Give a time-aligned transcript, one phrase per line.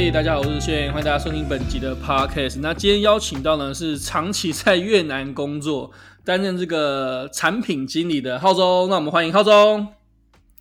[0.00, 2.60] 嘿，hey, 大家好，我是轩，欢迎大家收听本集的 Podcast。
[2.60, 5.90] 那今天邀请到呢是长期在越南工作，
[6.24, 8.88] 担任这个产品经理的浩中。
[8.88, 9.88] 那我们欢迎浩中。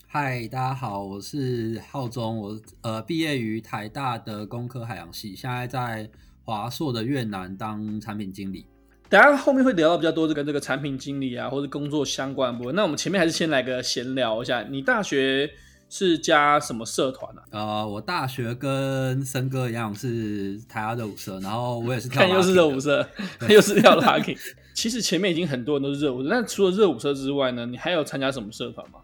[0.07, 2.35] 嗨，大家好，我是浩中。
[2.39, 6.09] 我呃毕业于台大的工科海洋系，现在在
[6.43, 8.65] 华硕的越南当产品经理。
[9.07, 12.73] 等下后面会聊到比较多这个这个产品经理啊，或者工作相关的部分。
[12.73, 15.47] 那我们前面还是先来个闲聊一下，你大学
[15.89, 17.41] 是加什么社团呢？
[17.51, 17.79] 啊？
[17.81, 23.07] 呃，我大学跟森哥一样是台大热舞社，然后我也是跳， 看又是热舞社，
[23.49, 24.37] 又是跳 locking。
[24.73, 28.99] 其实前面已经很多人都是热舞社，但除了热舞社之外呢，你还有参加什么社团吗？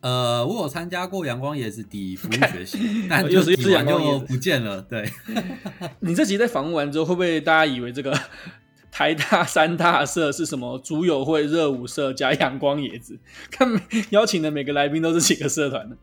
[0.00, 4.82] 呃，我有参加过阳光椰子底服务学习，那又是又是阳光又不见了。
[4.82, 5.08] 对，
[6.00, 8.12] 你这集在访问完之后，会不会大家以为这个？
[8.94, 10.78] 台大三大社是什么？
[10.78, 13.18] 竹友会、热舞社加阳光野子，
[13.50, 13.68] 看
[14.10, 15.96] 邀请的每个来宾都是几个社团的。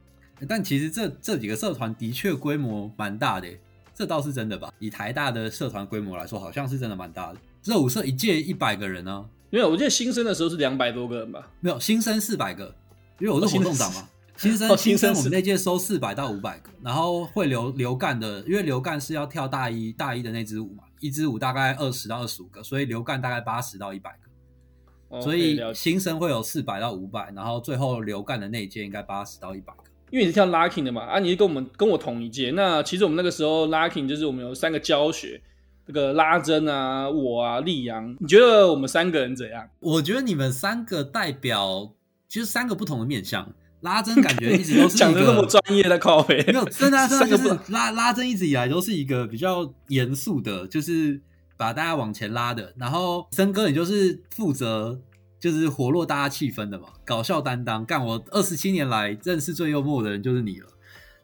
[0.46, 3.48] 但其实这这几个社团的确规模蛮大的，
[3.96, 4.74] 这倒是真的吧？
[4.78, 7.40] 以台大的社团规模来说，好像是真的蛮大的。
[7.64, 9.26] 热舞社一届一百个人呢？
[9.50, 11.48] 没有，我记得新生的时候是两百多个人吧？
[11.62, 12.76] 没有，新生四百个，
[13.20, 14.10] 因为我是活动长嘛。
[14.36, 20.84] 新生新生我们那届收四百到五百个，然后会留留干的，因为留干是要跳大一大一的那支舞嘛。
[21.02, 29.84] 一支舞大概二十到二十五个，所以留干大概八十到一百个，哦、所以新生会有四百到五百，然后最后留干的那一届应该八十到一百个。
[30.12, 32.52] 因为你是跳 locking 的嘛，啊，你是跟我们跟我同一届。
[32.52, 35.42] 那其实我们那个时候 locking 就是我们有三个教学，
[35.88, 38.16] 这个拉珍啊，我啊，立阳。
[38.20, 39.68] 你觉得我们三个人怎样？
[39.80, 41.94] 我觉得你们三个代表
[42.28, 43.52] 其实三个不同的面向。
[43.82, 51.20] 拉珍感觉一直都是讲的那么专业的靠北，没有真的、啊，真的就是拉拉珍一直以来都是一个比较严肃的，就是
[51.58, 52.74] 把大家往前拉的。
[52.78, 55.00] 然后森哥，你就是负责
[55.40, 57.84] 就是活络大家气氛的嘛，搞笑担当。
[57.86, 60.68] 干我二十七年来认识最幽默的人就是你了。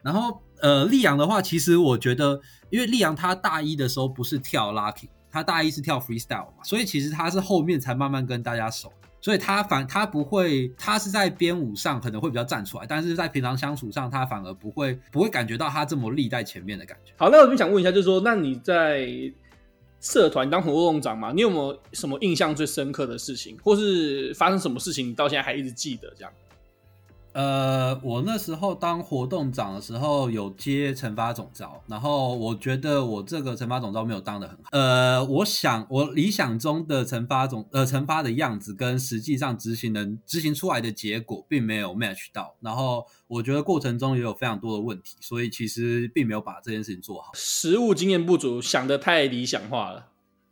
[0.02, 2.40] 然后呃，丽阳的话，其实我觉得，
[2.72, 8.92] 因为丽阳他大一的时候不是跳 locking，他大一是跳 freestyle 嘛，所以其实他是后面才慢慢跟大家熟。
[9.20, 17.12] 所以他反他不会，他是在编舞上可能会比较站出来，但是在平常相处上，他反而不会不会感觉到他这么立在前面的感觉。
[17.18, 19.10] 好，那我就想问一下，就是说，那你在
[20.00, 26.32] 社团当活动长嘛，你有没有什么印象最深刻的事情，或是发生什么事情，你到现在还一直记得这样？
[27.38, 34.64] 呃，我那时候当活动长的时候有接惩罚总招，然后我觉得我这个惩罚总招没有当的很好。
[34.72, 47.30] 呃，我想我理想中的惩罚总呃惩罚的样子跟实际上执行能执行出来的结果并没有 match 到，然后我觉得过程中也有非常多的问题，所以其实并没有把这件事情做好。
[47.36, 50.08] 实务经验不足，想的太理想化了。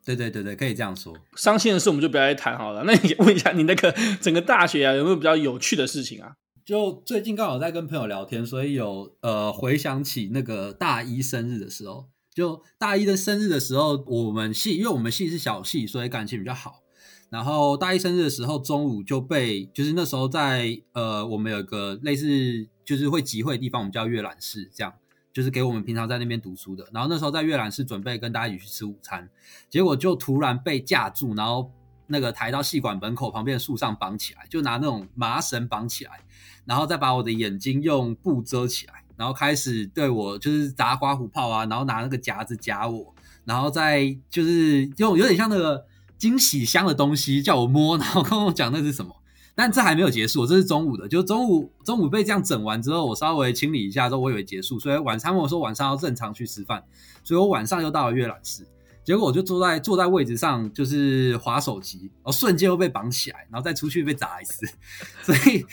[0.05, 1.11] 对对对对，可以这样说。
[1.35, 2.83] 伤心的事我们就不要再谈好了。
[2.85, 3.91] 那你问一下，你那个
[4.21, 6.33] 整个大学啊，有没有比较有趣的事情啊？
[6.65, 16.81] 就最近刚好在跟朋友聊天，所以有呃回想起那个大一生日的时候，就大一的生日的时候，我们系因为我们系是小系，所以感情比较好。
[17.29, 24.91] 然后大一生日的时候，中午就被就是那时候在呃我们有个类似就是会集会的地方，我们叫阅览室，这样
[25.31, 26.87] 就是给我们平常在那边读书的。
[26.91, 29.29] 然后那时候在阅览室准备跟大家一起去吃午餐，
[29.69, 31.71] 结果就突然被架住，然后
[32.07, 36.21] 那个抬到系馆门口旁边的树上绑起来，就拿那种麻绳绑起来。
[36.65, 43.13] 然后再把我的眼睛用布遮起来，然后开始对我就是砸刮胡泡啊，然后拿那个夹子夹我，
[43.45, 45.85] 然后再就是用有点像那个
[46.17, 49.15] 惊喜箱的东西叫我摸，然后跟我讲那是什么。
[49.57, 56.83] 但这还没有结束，这是中午的，就中午中午被这样整完之后，我稍微清理一下之后，我以为结束，所以晚餐我说晚上要正常去吃饭，
[57.23, 58.67] 所以我晚上又到了阅览室，
[59.05, 64.67] 结果我就坐在坐在位置上就是滑手机，然后瞬间又被绑起来，然后再出去被砸一次，
[65.23, 65.65] 所以。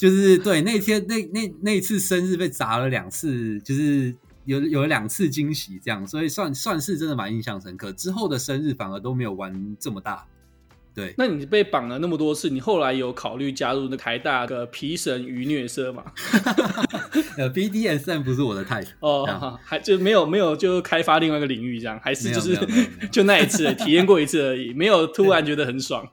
[0.00, 4.14] 就是对那天那那那次生日被砸了两次，就是
[4.46, 7.92] 有有了两次惊喜这样，所以算算是真的蛮印象深刻。
[7.92, 10.24] 之后的生日反而都没有玩这么大。
[10.94, 16.02] 对，那你被绑了那么多次，你后来有考虑加入那台大的皮绳愉虐社吗？
[17.36, 22.58] 呃，BDSM 不是我的 type 哦，还就没有没有就开发另外一个领域这样，还是就是
[23.12, 26.08] 就那一次体验过一次而已，没有突然觉得很爽。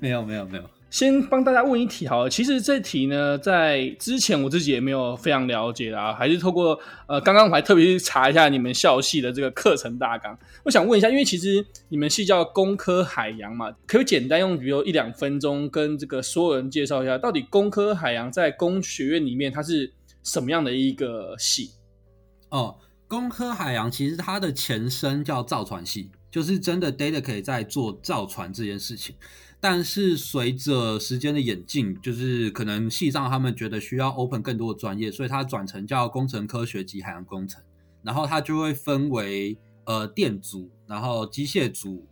[0.00, 0.64] 没有没有没有。
[0.92, 6.78] 先帮大家问一题好了，其实这题呢，在之前我自己也没有非常了解啊，还是透过
[7.08, 10.38] 呃，刚刚我还特别去查一下你们校系的这个课程大纲。
[10.64, 19.90] 我想问一下，因为其实你们系叫工科海洋嘛，可以简单用比如一两分钟跟这个所有人介绍一下，到底工科海洋在工学院里面它是
[20.22, 21.70] 什么样的一个系？
[22.50, 22.76] 哦，
[23.08, 29.16] 工科海洋其实它的前身叫造船系，就是真的 data 可以在做造船这件事情。
[29.64, 37.62] 但是随着时间的演进，就是可能系上他们觉得需要 open 更多的专业，所以它转成叫工程科学及海洋工程，
[38.02, 42.04] 然后它就会分为呃电组，然后机械组、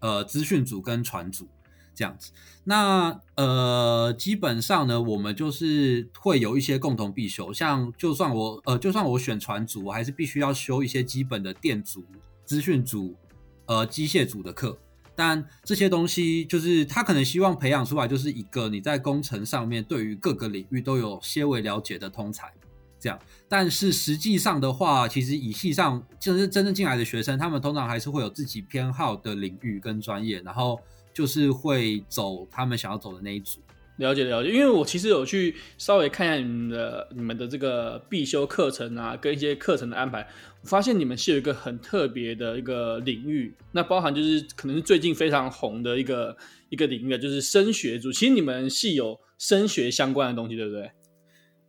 [0.00, 1.48] 呃资讯组跟船组
[1.94, 2.30] 这样子。
[2.62, 12.04] 那呃基本上呢，我们就是会有一些共同必修，像就算我呃就算我选船组，我还是必须要修一些基本的电组、
[12.44, 13.16] 资讯组、
[13.64, 14.78] 呃机械组的课。
[15.18, 22.52] 但这些东西就是他可能希望培养出来，就是一个你在工程上面对于各个领域都有些微了解的通才，
[23.00, 23.18] 这样。
[23.48, 30.80] 但是实际上的话，其实以系上就是真正进来的学生，他们通常还是会有自己偏好的领域跟专业，然后
[31.12, 33.58] 就是会走他们想要走的那一组。
[33.98, 40.26] 了解了解，因为我其实有去稍微看一下你们的你们的这个必修课程啊，跟一些课程的安排，
[40.62, 46.36] 我发现你们是有一个很特别的一个领域，那包含就是可能是最近非常红的一个
[46.68, 48.12] 一个领域，就是声学组。
[48.12, 50.90] 其实你们系有声学相关的东西，对不对？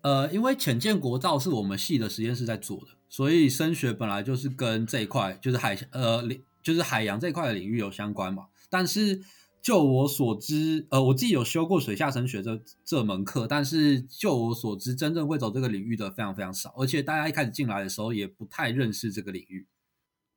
[0.02, 6.24] 呃，因为潜舰国造是我们系的实验室在做的，所以声学本来就是跟这一块，就是海呃，
[6.62, 9.20] 就是海洋这一块的领域有相关嘛，但是。
[9.62, 19.68] 就我所知，呃，我自己有修过水下声学这这门课，但是就我所知，真正会走这个领域的非常非常少，而且大家一开始进来的时候也不太认识这个领域。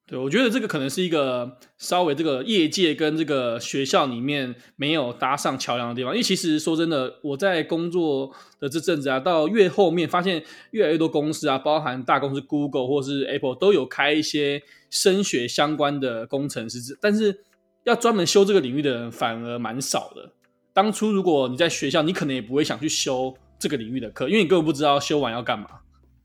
[0.06, 17.44] 对，我觉得这个可能是一个稍微这个业界跟这个学校里面没有搭上桥梁的地方，因为其实说真的，我在工作的这阵子啊，到越后面发现越来越多公司啊，包含大公司 Google 或是 Apple 都有开一些声学相关的工程师，但是。
[17.84, 20.32] 要专门修这个领域的人反而蛮少的。
[20.72, 25.66] 当初如果你在学校，你可能也不会想去修这个领域的课，因为你根本不知道修完要干嘛。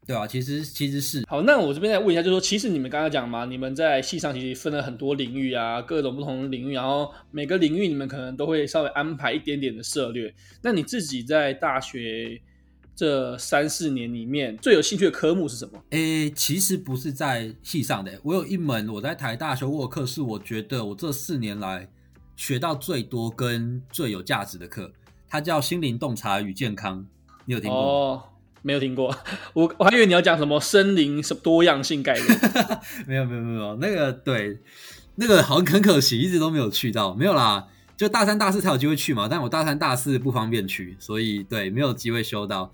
[0.05, 1.23] 对啊，其实其实是。
[1.27, 10.33] 好，那我这边再问一下，就是说，其实你们刚刚讲嘛，你们在系上其实分了很多领域啊，各种不同的领域，然后每个领域你们可能都会稍微安排一点点的策略。
[10.61, 12.41] 那你自己在大学？
[12.97, 15.79] 这三四年里面最有兴趣的科目是什么？
[15.91, 18.19] 诶，其实不是在系上的。
[18.23, 21.87] 我有一门我在台大修过的课，是我觉得我这四年来
[22.35, 24.91] 学到最多跟最有价值的课，
[25.29, 27.05] 它叫心灵洞察与健康。
[27.45, 27.79] 你有听过？
[27.79, 28.23] 哦，
[28.63, 29.15] 没有听过。
[29.53, 32.39] 我我还以为你要讲什么森林什么多样性概念。
[33.05, 34.57] 没有没有没有，那个对，
[35.17, 37.13] 那个好像很可惜，一直都没有去到。
[37.13, 37.67] 没有啦。
[37.97, 42.71] 就大三、大四才有机会去嘛，但我大三、大四不方便去，所以对，没有机会修到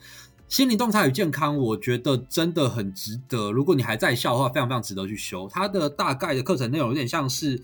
[0.50, 1.58] 心灵洞察与健康。
[1.58, 5.48] 我觉得真的很值得，如果你还在校的话，非常非常值得去修。
[5.50, 7.58] 它的大概的课程内容有点像是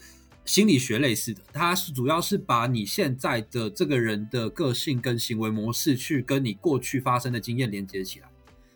[0.46, 8.28] 心理学类似的，它是主要是把你现在的这个人的个性跟行为模式去跟你过去发生的经验连接起来。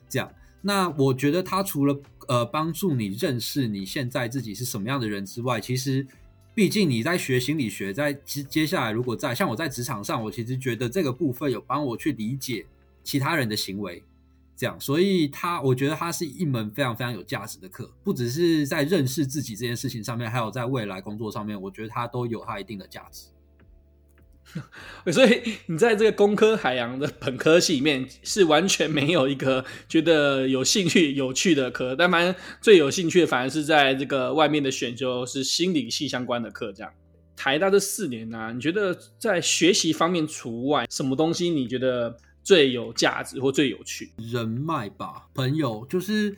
[0.09, 0.29] 这样，
[0.61, 1.97] 那我觉得它除了
[2.27, 6.05] 呃帮助你认识你现在自己是什么样的人之外，其实。
[6.55, 12.65] 毕竟你在学心理学，在接接下来，如果在像我在职场上，我其实觉得这个部分有帮我去理解
[13.03, 14.03] 其他人的行为，
[14.55, 23.25] 这样，所以它我觉得它是一门非常非常有价值的课，不只是在认识自己这件事情上面，还有在未来工作上面，我觉得它都有它一定的价值。
[25.11, 36.71] 所以你在这个工科海洋的本科系里面是完全没有一个觉得有兴趣、有趣的课，但反正最有兴趣的反而是在这个外面的选修是心理系相关的课。
[36.71, 36.93] 这样，
[37.35, 44.11] 台大这四年呢、啊，你觉得在学习方面除外，什么东西你觉得最有价值或最有趣？
[44.17, 46.35] 人脉吧，朋友就是，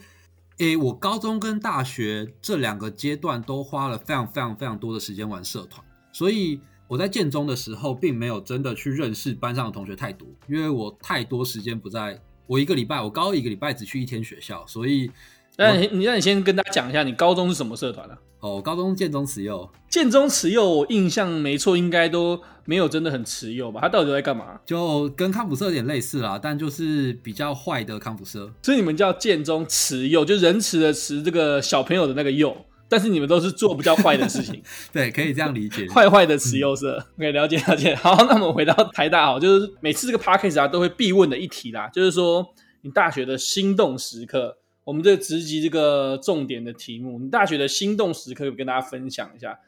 [0.60, 6.62] 诶，我高中跟大学这两个阶段都花了非常非常非常多的时间玩社团，所以。
[6.88, 12.20] 我在建中的时候，并没有真的去认识班上的同学太多，因为我太多时间不在。
[12.48, 15.10] 我一个礼拜，我高一个礼拜只去一天学校，所以，
[15.58, 18.16] 那你你那你先跟大家讲一下，你高中是什么社团啊？
[18.40, 19.68] 哦，高中建中慈幼。
[19.90, 23.82] 建中慈幼，我印象没错，应该都没有真的很慈幼吧？
[23.82, 24.60] 他到底在干嘛？
[24.64, 28.48] 就跟康普社有点类似啦，但就是比较坏的康普社。
[28.62, 32.56] 所以你们叫建中慈幼，就仁慈的慈，这个小朋友的那个幼。
[32.88, 34.62] 但是你们都是做比较坏的事情，
[34.94, 35.88] 对，可以这样理解。
[35.90, 37.94] 坏坏的慈幼社，可以、了解了解。
[37.98, 49.60] 好，那我们回到台大，好，就是每次这个 podcast 啊都会必问的一题啦，就是说你大学的心动时刻，我们这个直击这个重点的题目，你大学的心动时刻，跟大家分享一下。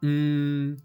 [0.00, 0.78] 嗯，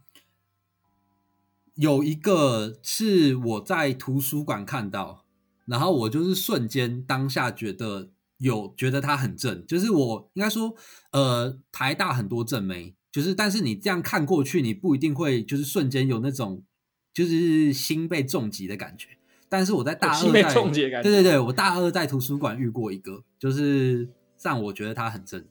[1.75, 5.23] 有一个是我在图书馆看到，
[5.65, 8.09] 然后我就是瞬间当下觉得。
[8.41, 10.75] 有觉得他很正，就是我应该说，
[11.11, 16.63] 呃，台大很多正妹，就是但是你这样看过去，你不一定会就是瞬间有那种
[17.13, 19.09] 就是心被重击的感觉。
[19.47, 24.09] 但是我在大二在，被重击的感觉，对对对，我大二在图书馆遇过一个，就是
[24.41, 25.45] 让我觉得他很正。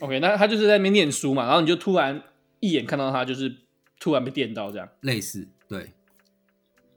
[0.00, 2.22] OK，那他就是在那边念书嘛，然后你就突然
[2.60, 3.58] 一眼看到他就是
[4.00, 4.88] 突然被电到这样？
[5.02, 5.92] 类似，对。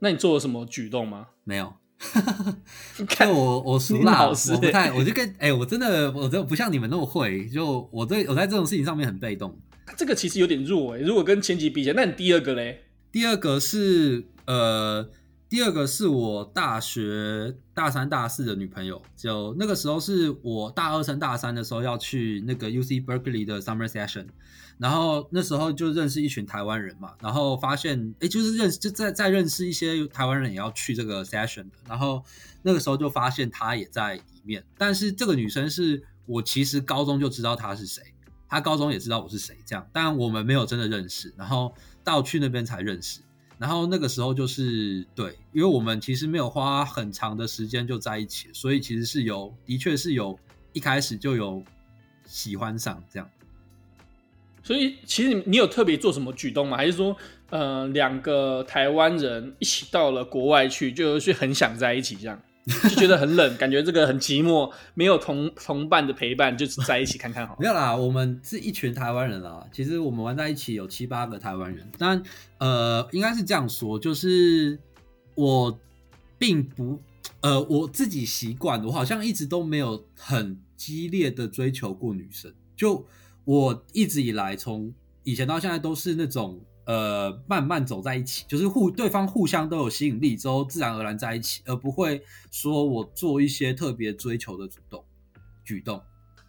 [0.00, 1.28] 那你做了什么举动吗？
[1.44, 1.74] 没有。
[3.08, 9.58] 看我我熟啦，我 不太，我就跟哎、欸，我真的我真的不像你们那么会，就我对我在这种事情上面很被动。
[9.96, 12.82] 这个其实有点弱哎、欸，如果跟前几比起来，那你第二个嘞？
[13.10, 15.08] 第二个是呃，
[15.48, 24.26] 第二个是我大学大三大四的女朋友，就那个时候是我大二升大三的时候要去那个 UC Berkeley 的 Summer Session。
[24.78, 32.22] 然后那时候就认识一群台湾人嘛，然后发现诶，就是认识就在在认识一些台湾人也要去这个 session 的，然后
[32.62, 34.62] 那个时候就发现她也在里面。
[34.76, 38.02] 但是这个女生是我其实高中就知道她是谁，
[38.48, 41.72] 她高中也知道我是谁，这样，但我们没有真的认识，然后
[42.04, 43.20] 到去那边才认识。
[43.58, 50.38] 然后那个时候就是对，因为我们其实没有花很长的时间就在一起，所以其实是有，的确是有
[50.72, 51.62] 一开始就有
[52.26, 53.30] 喜欢上这样。
[54.62, 56.76] 所以，其实你你有特别做什么举动吗？
[56.76, 57.16] 还是说，
[57.50, 62.42] 呃，两个台湾人一起到了国外去，就是很想在一起，这样
[62.82, 67.56] 就觉得很冷，感觉这个很寂寞，没有同同伴的陪伴，就是在一起看看好。
[67.60, 69.64] 没有啦，我们是一群台湾人啦。
[69.72, 72.22] 其实我们玩在一起有七八个台湾人，但
[72.58, 74.78] 呃，应该是这样说，就是
[75.34, 75.78] 我
[76.38, 77.00] 并不
[77.40, 83.06] 呃，我自己习惯，我好像一直都没有很激烈的追求过女生，就。
[83.46, 84.92] 我一直以来，从
[85.22, 95.04] 以前到现在都是那种呃慢慢走在一起，就是互对方互相都有吸引力之后，自然而然在一起，而不会说我做一些特别追求的主动
[95.62, 96.00] 举动。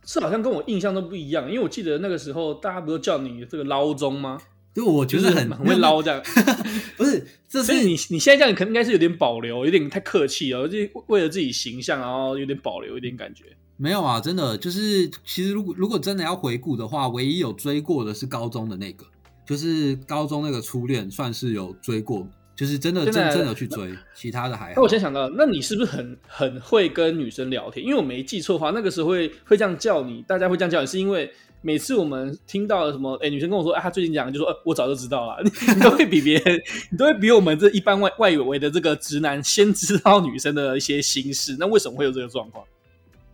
[0.04, 4.40] 这好像跟我印象都不一样，因为我记得那个时候大家不都叫你这个捞钟吗？
[4.74, 6.22] 就，我觉得很很会捞这样。
[6.96, 10.78] 不是，这是你你现在这样可能应该是有点保留，有点太客气了，就
[11.08, 13.44] 为了自己形象，然后有点保留一点感觉。
[13.76, 19.06] 没有啊，真的就是，其实如果如果真的要回顾的话，唯一有追过的是高中的那个，
[19.48, 24.74] 就是高中那个初恋，算是有追过，就是真的真正的去追，其他的还好。
[24.76, 27.86] 那我先想到，那你是不是很很会跟女生聊天？
[27.86, 36.62] 因为我没记错的话，那个时候会会这样叫你，大家会这样叫你，是因为每次我们听到了什么，哎，女生跟我说，啊，她最近讲，就说，呃，我早就知道了，你， 你都会比别人，
[36.92, 41.56] 你都会比我们这一般外外围的这个直男先知道女生的一些心事。
[41.58, 42.66] 那为什么会有这个状况？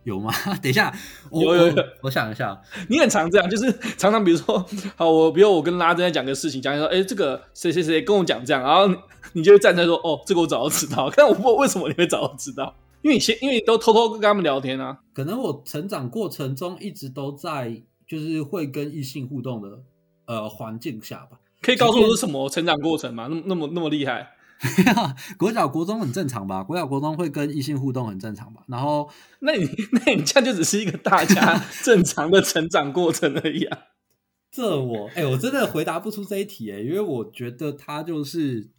[0.04, 0.32] 有吗？
[0.62, 0.94] 等一下，
[1.30, 2.58] 我有有有我，我想一下，
[2.88, 4.64] 你很常这样，就是常常比如说，
[4.96, 8.94] 好，我比如我跟拉正在讲个事情，讲说，哎，这个谁谁谁跟我讲这样，然后
[9.32, 14.98] 你就会站在说，哦，这个我早就知道， 但我不知道为什么你会早就知道，因为你先，因为你都偷偷跟他们聊天啊。
[15.12, 19.68] 可能我成长过程中一直都在，就是会跟异性互动的
[20.26, 21.38] 呃环境下吧。
[21.62, 23.26] 可以告诉我是什么成长过程吗？
[23.30, 24.33] 那么那么那么厉害？
[25.38, 26.62] 国小国中很正常吧？
[26.62, 28.62] 国小国中会跟异性互动很正常吧？
[28.68, 29.08] 然后，
[29.40, 33.78] 那你那你这样就只是一个大家 正常的成长过程而已啊。
[34.50, 38.70] 这我哎、欸，我真的回答不出这一题哎、欸，因为我觉得他就是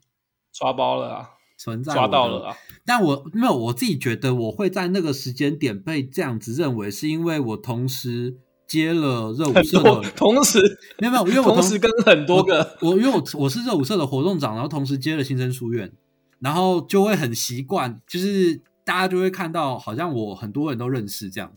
[0.51, 2.55] 抓包了啊，存在抓到了啊。
[2.85, 8.37] 但我没有，我自己觉得我会在那个时间点被这样子认为，是因为我同时。
[8.67, 10.59] 接了热舞社的，同时
[10.99, 15.91] 没有没有，因为我同，同时跟很多个我，我因为我我是热舞社的活动长，然后同时接了新生书院，
[16.39, 21.53] 然后就会很习惯，就是大家就会看到好像我很多人都认识这样，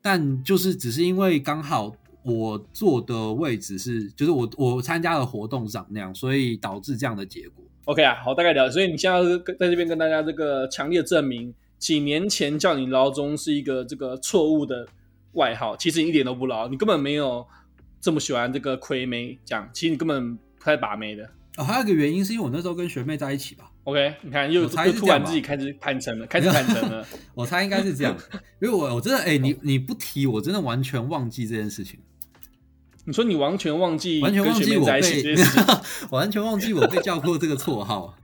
[0.00, 7.64] 但就是只是因为刚好我坐的位置是，就是我我参加了活动长那样，所以导致这样的结果。
[7.86, 8.72] OK 啊，好，大概了解。
[8.74, 9.20] 所以你现在
[9.58, 14.86] 在这边跟大家这个强烈证明，几年前叫你捞中是一个这个错误的。
[15.32, 17.46] 外号其实一点都不老，你根本没有
[18.00, 21.30] 这么喜欢这个亏妹这样，其实你根本不太把妹的。
[21.56, 23.70] 哦，还有一个原因是因为我那时候跟学妹在一起吧。
[23.84, 27.06] OK，你看又又突然自己开始坦诚了，开始坦诚了。
[27.34, 28.16] 我猜应该是这样，
[28.60, 32.00] 因为我我真的哎、欸，你你不提，我真的完全忘记这件事情。
[33.04, 35.34] 你说你完全忘记，完全忘记我被，
[36.10, 38.14] 完全忘记我被叫过这个绰号。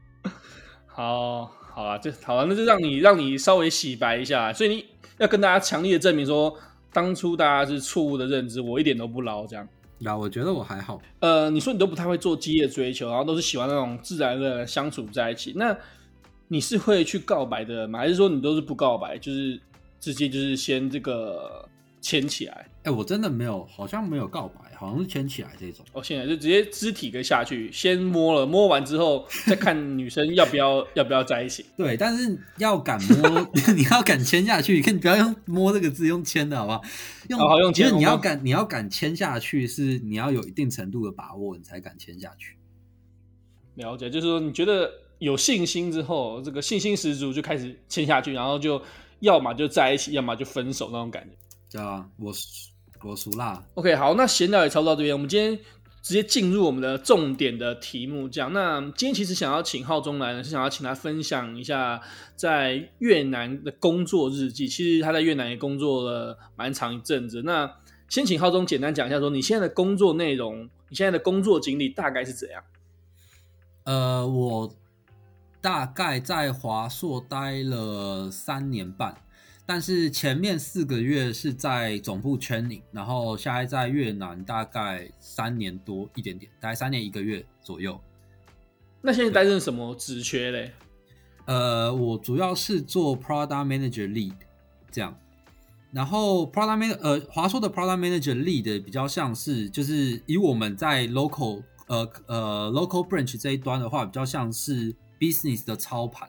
[0.86, 4.86] 好，好啊，就好了，那就让你让你稍微洗白一下，所以你
[5.18, 6.56] 要跟大家强烈的证明说。
[6.98, 9.64] 当初大家是错误的认知，我一点都不捞这样。
[10.00, 11.00] 那我觉得我还好。
[11.20, 15.52] 呃，你说你都不太会做激烈追求，然后都是喜欢那种自然的相处在一起。
[15.54, 15.76] 那
[16.48, 18.00] 你是会去告白的吗？
[18.00, 19.60] 还是说你都是不告白，就是
[20.00, 21.64] 直接就是先这个
[22.00, 22.68] 牵起来？
[22.88, 24.68] 哎、欸，我真的没有，好像没有告白。
[24.78, 31.66] 好像是牵起来这种，哦，现在就直接肢体跟下去，先摸了，摸完之后 再看女生要不要要不要在一起。
[31.76, 36.82] 对，但是要敢摸， 你要敢牵下去，你不要用摸这个字，用牵的好不好？
[37.28, 42.56] 用好好用牵，因为你要敢，你要敢牵下去，是你要有一定程度的把握，你才敢牵下去。
[43.74, 48.80] 了解，就是说你觉得有信心之后，这个信心十足就开始牵下去，然后就
[49.18, 51.30] 要么就在一起，要么就分手那种感觉。
[51.72, 52.68] 对啊，我是。
[53.02, 53.64] 我熟啦。
[53.74, 55.14] OK，好，那闲聊也差不多到这边。
[55.14, 55.58] 我们今天
[56.02, 58.52] 直接进入我们的重点的题目，这样。
[58.52, 62.00] 那今天其实想要请浩中来呢，是想要请他分享一下
[62.34, 64.66] 在越南的工作日记。
[64.66, 67.42] 其实他在越南也工作了蛮长一阵子。
[67.42, 67.70] 那
[68.08, 72.62] 先请浩中简单讲一下，说你现在的工作内容，你现在的工作经历大概是怎样？
[73.84, 74.74] 呃，我
[75.60, 79.14] 大概在华硕待了三年半。
[79.70, 88.00] 但是前面四个月是在总部 training，然后现在在越南大概三年多一点点，大概三年一个月左右。
[89.02, 90.72] 那现在担任什么职缺嘞？
[91.44, 94.32] 呃，我主要是做 product manager lead
[94.90, 95.14] 这样，
[95.92, 106.26] 然后 product manager 呃华硕的 product manager lead 比较像是就是以我们在 local 呃呃 local branch 这一端的话，比较像是 business 的操盘。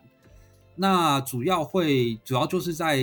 [0.82, 2.98] 那主要会主要就是在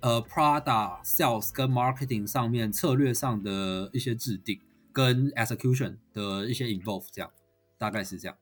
[0.00, 4.58] 呃 Prada sales 跟 marketing 上面策略上的一些制定
[4.92, 7.30] 跟 execution 的一些 involve 这样，
[7.78, 8.36] 大概是这样。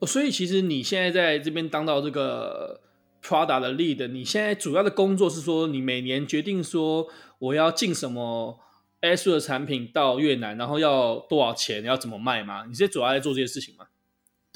[0.00, 2.82] 哦，所以其实你现在在这边当到这个
[3.22, 7.08] Prada 的 lead，你现在主要的工作是说，你每年决定说
[7.38, 8.60] 我要进什么
[9.00, 12.66] a s u 的产品到越南，然后要多少钱，要怎么卖吗？
[12.68, 13.86] 你现在主要在做这些事情吗？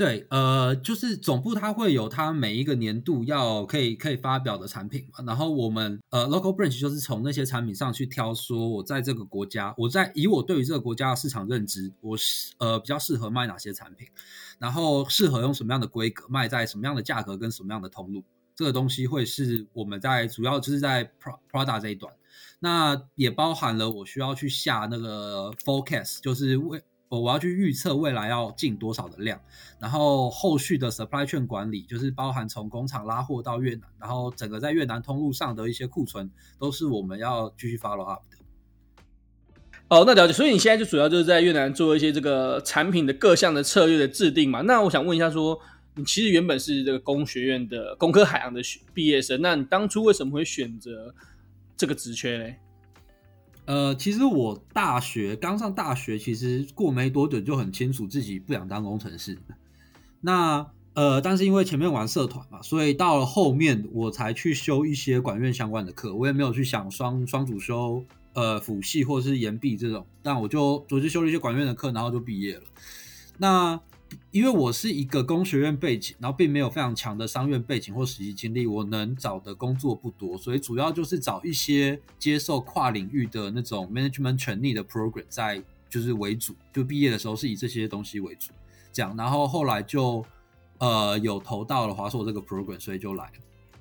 [0.03, 14.09] 对，呃，就是总部它会有它每一个年度要可以可以发表的产品嘛，然后我们呃 local branch 就是从那些产品上去挑，说我在这个国家，我在以我对于这个国家的市场认知，我是呃比较适合卖哪些产品，
[14.59, 18.25] 然后适合用什么样的规格卖在什么样的价格跟什么样的通路，
[18.57, 21.13] 这个东西会是我们在主要就是在
[21.49, 22.13] Prada 这一段，
[22.59, 26.83] 那也包含了我需要去下那个 forecast，就是为
[27.21, 29.41] 我要去预测未来要进多少的量，
[29.79, 38.39] 然后后续的 supply chain 管理，就是包含从工厂拉货到越南，然后整个在越南通路上的一些库存，都是我们要继续 follow up 的。
[39.89, 40.33] 哦，那了解。
[40.33, 44.63] 所以你现在就主要就是在越南做一些这个产品的各项的策略的制定嘛？
[44.63, 45.61] 那我想问一下说，
[45.95, 48.63] 你其实原本是这个工学院的工科海洋的
[48.95, 51.15] 毕业生，那你当初为什么会选择
[51.77, 52.55] 这个职缺呢？
[53.73, 59.39] 呃，其实我大学刚上大学，其实过没多久就很清楚自己不想当工程师。
[60.21, 66.15] 那呃，但是因为前面玩社团嘛，所以到了后面我才去修一些管院相关的课。
[66.15, 68.05] 我也没有去想双双主修
[68.35, 72.63] 呃辅系或者是延毕这种，但我就我就修了一些管院的课，然后就毕业了。
[73.39, 73.81] 那
[74.31, 88.53] 因为我是一个工学院背景，然后并没有非常强的商院背景或实习经历，我能找的工作不多，所以主要就是找一些接受跨领域的那种 management 权利的 program，在就是为主，就毕业的时候是以这些东西为主，
[88.93, 90.25] 这样，然后后来就
[90.79, 93.33] 呃有投到了华硕这个 program，所以就来了。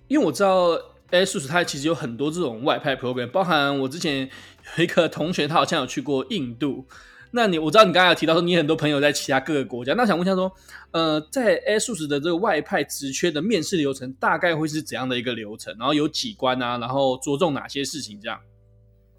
[0.08, 0.78] 因为我知道
[1.12, 4.30] ASUS 它其实有很多这种外派 program，包含我之前
[4.78, 6.86] 有一个同学，他好像有去过印度。
[7.34, 10.52] 那你我知道你刚才有提到说你很多朋友在其他各个国家，那想问一下说，
[10.92, 15.74] 呃，在 ASUS 的这个外派职缺的面试流程大概会是怎样的一个流程？
[15.80, 16.78] 然后有几关啊？
[16.78, 18.20] 然后着重哪些事情？
[18.22, 18.38] 这样？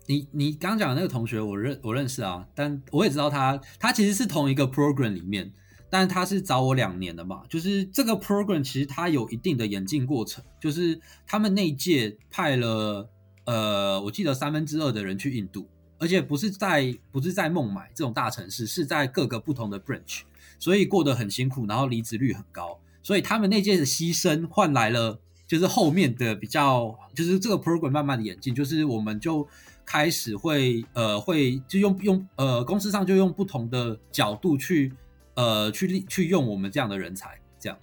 [0.06, 5.50] 你你刚讲的那个同学我认我认识啊，但我也知道他他其实是同一个 program 里面，
[5.88, 13.08] 但他是找我两年的嘛，就是这个 program 其实它有一定的演进过程，就是他们那一届派了
[13.46, 15.66] 呃，我记得三分之二的人去印度。
[16.02, 20.22] 而且不是在不是在孟买这种大城市，是在各个不同的 branch，
[20.58, 29.46] 所以过得很辛苦，然后离职率很高，所以他们那届的牺牲换来了，就是后面的比较，就是这个 program 慢慢的演进，就是我们就
[29.86, 34.92] 开始会呃会就用用呃公司上就用不同的角度去
[35.34, 37.78] 呃去去用我们这样的人才，这样。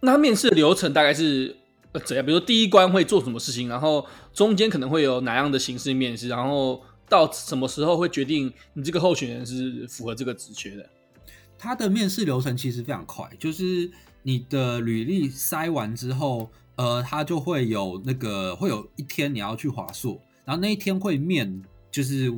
[0.00, 1.54] 那面试的流程大概是
[1.92, 2.24] 呃怎样？
[2.24, 6.80] 比如说第一关会做什么事情，然后中间可能会有哪样的形式面试，然后。
[7.12, 10.88] 到什么时候会决定你这个候选人是符合这个职缺的？
[11.58, 13.90] 他的面试流程其实非常快，就是
[14.22, 22.32] 你的履历筛完之后，呃，他就会有那个会有一天你要去华硕，然后那一天会面，就是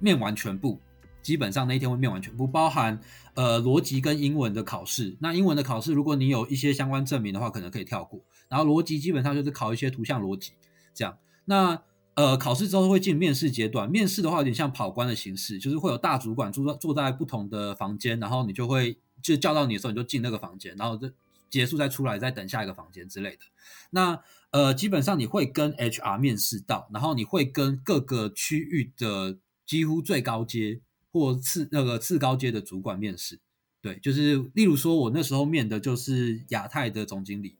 [0.00, 0.80] 面完全部，
[1.22, 3.00] 基本上那一天会面完全部，包含
[3.34, 5.16] 呃逻辑跟英文的考试。
[5.20, 8.20] 那英文的考试，如果你有一些相关证明的话，可能可以跳过。
[8.48, 10.50] 然后逻辑基本上就是考一些图像逻辑，
[10.92, 11.16] 这样。
[11.44, 11.80] 那
[12.18, 13.88] 呃，考试之后会进面试阶段。
[13.88, 21.08] 面试的话有点像跑官的形式，就是会有大主管坐坐在不同的房间，然后你就会就叫到你的时候，你就进那个房间，然后就
[21.48, 23.42] 结束再出来，再等下一个房间之类的。
[23.90, 30.80] 那呃，基本上你会跟 HR 面试到，然后你会跟各个区域的几乎最高阶
[31.12, 33.38] 或次那个次高阶的主管面试。
[33.80, 37.54] 对，就是例如说我那时候面的就是亚太的总经理，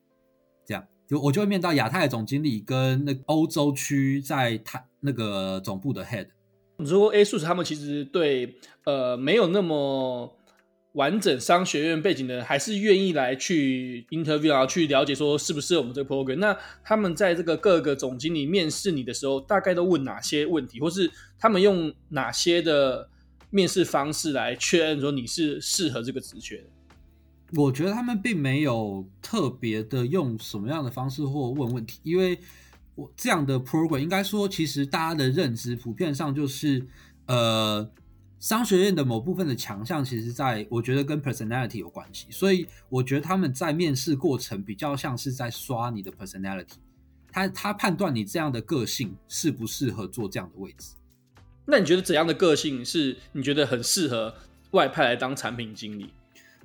[0.67, 0.85] 这样。
[1.09, 6.27] 就我就会面到亚太总经理跟那欧洲区在台那个总部的 head，
[6.77, 10.37] 你说 ASUS 他们其实对呃没有那么
[10.93, 16.37] 完整商学院背景的人，还是愿意来去 interview 啊，去了解说是不是我们这个 program。
[16.37, 23.09] 那他们在这个各个总经理面试你的时候，大概都问哪些问题，或是他们用哪些的
[23.49, 26.65] 面试方式来确认说你是适合这个职缺的？
[27.55, 32.39] 我觉得他们并没有特别的用什么样的方式或问问题，因为
[32.95, 36.87] 我这样的 program 应该说，其实大家的认知普遍上就是
[37.27, 37.91] 呃。
[38.41, 46.77] 商学院的某部分的强项，其实在我觉得跟 personality 有关系，所以我觉得他们在面试过程比较像是在刷你的 personality，
[47.33, 50.95] 他他判断你这样的个性适不适合做这样的位置。
[51.67, 54.33] 那你觉得怎样的个性是你觉得很适合
[54.71, 56.11] 外派来当产品经理？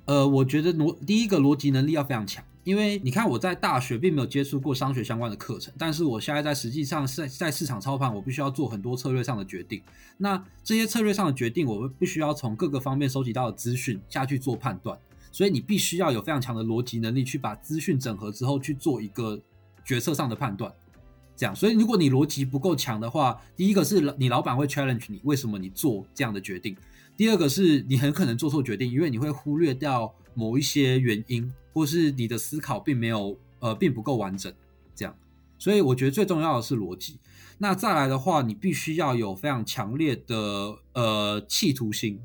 [0.06, 2.44] 呃，我觉得逻第一个逻辑能力要非常强。
[2.62, 9.82] 因为你看，我在大学并没有接触过商学相关的课程，但是我现在在实际上在在市场操盘，我必须要做很多策略上的决定。
[10.16, 14.98] 那这些策略上的决定，我必须要从各个方面收集到的资讯下去做判断。
[15.30, 19.38] 所以你必须要有非常强的逻辑能力，去把资讯整合之后去做一个
[19.84, 20.72] 决策上的判断。
[21.36, 26.74] 这样，所以如果你逻辑不够强的话，第一个是你老板会 challenge 你，为什么你做这样的决定？
[27.16, 31.52] 第二个是你很可能做错决定，因为你会忽略掉某一些原因。
[31.74, 34.54] 或是你的思考并没有呃，并不够完整，
[34.94, 35.12] 这样，
[35.58, 37.18] 所以我觉得最重要的是逻辑。
[37.58, 42.20] 那再来的话，你必须要有非常强烈的呃企图心，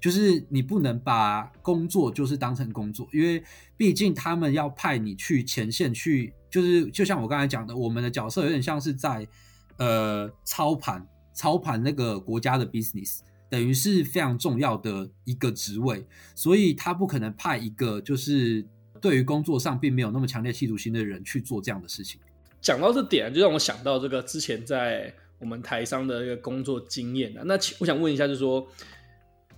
[0.00, 3.44] 就是你不能把工作就是当成工作，因为
[3.76, 9.28] 毕竟他们要派你去前线去，就是就像我刚才讲的，我们的角色有点像是在
[9.76, 13.18] 呃操盘操盘那个国家的 business，
[13.54, 18.66] 等于是非常重要的一个职位，所以他不可能派一个就是。
[19.00, 22.18] 对于工作上并没有那么强烈企图心的人去做这样的事情。
[22.62, 27.42] 讲到这点，就让我想到这个之前在我们台商的一个工作经验啊。
[27.44, 28.66] 那我想问一下，就是说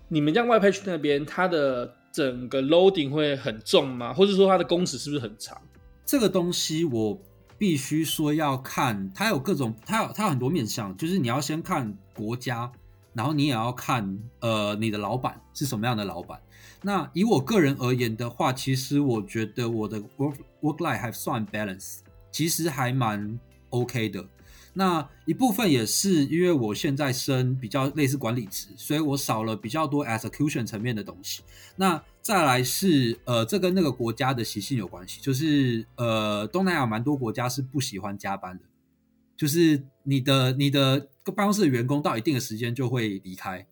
[0.08, 4.12] 你们这样外派去那边，它的整个 loading 会很重吗？
[4.12, 5.56] 或者说它的工时是不是很长？
[6.04, 7.22] 这个东西我
[7.56, 12.72] 必须说要看，它有各种，它有它有很多面向，就是你要先看国家，
[13.16, 16.38] 然后你也要看呃你的老板是什么样的老板。
[16.82, 22.00] 那以我个人而言的话，其实我觉得我的 work work life 还算 balance，
[22.30, 24.24] 其实还蛮 OK 的。
[24.78, 31.42] 那一部分也是因为我现在升比较类似管理职，所以我少了比较多 execution 层面的东西。
[31.76, 38.64] 那再来是呃，这跟那个国家的习性有关系，就是呃，东南亚蛮多国家是不喜欢加班的，
[39.34, 43.66] 就是你的你的办公室的员工到一定的时间就会离开。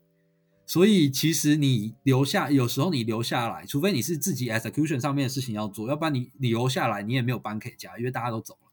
[0.67, 8.71] 所以其实你留下，有时候你留下来，除非你是自己 execution 上面的事情要做，要不然你你留下来，你也没有班可以加，因为大家都走了。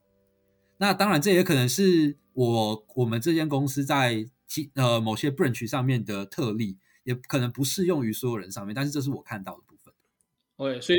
[0.78, 9.92] 那当然，这也可能是我我们这间公司在其呃某些 branch 上面的特例，也可能不适用于所有人上面，但是这是我看到的部分。
[10.56, 10.98] OK，所以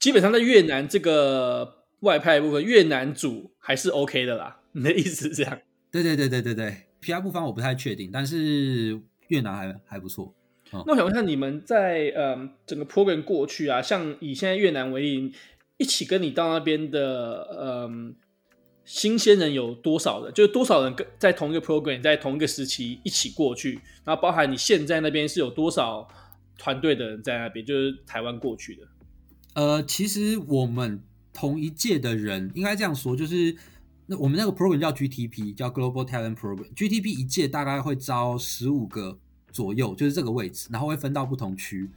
[0.00, 4.60] 基本上在越南这个外派部分，越南组还是 OK 的啦。
[4.72, 5.60] 你的意思是这样？
[5.90, 9.00] 对对对对对对，其他部分我不太确定，但是。
[9.28, 10.32] 越南还还不错，
[10.70, 10.84] 哦。
[10.86, 15.32] 那我想问一下，你们在呃整个 program 过去啊，像以现在越南为例，
[15.78, 17.90] 一起跟你到那边的呃
[18.84, 20.32] 新鲜人有多少人？
[20.32, 26.06] 就是多少人跟在同一个 program，在同一个时期一起过去，然后包含你现在那边是有多少
[26.56, 28.82] 团队的人在那边，就是台湾过去的。
[29.54, 33.56] 呃，其实我们同一届的人应该这样说，就是。
[34.06, 36.72] 那我们那个 program 叫 GTP，叫 Global Talent Program。
[36.74, 39.18] GTP 一届大概会招十五个
[39.50, 41.90] 左右，就是这个位置，然后会分到不同区。